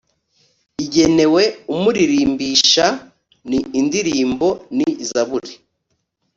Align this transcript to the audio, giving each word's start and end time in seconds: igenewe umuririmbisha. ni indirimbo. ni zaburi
igenewe 0.83 1.43
umuririmbisha. 1.73 2.85
ni 3.49 3.59
indirimbo. 3.79 4.47
ni 4.75 4.89
zaburi 5.09 5.53